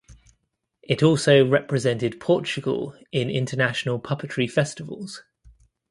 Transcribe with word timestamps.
It 0.81 1.03
also 1.03 1.47
represented 1.47 2.19
Portugal 2.19 2.95
in 3.11 3.29
international 3.29 3.99
puppetry 3.99 4.49
festivals. 4.49 5.21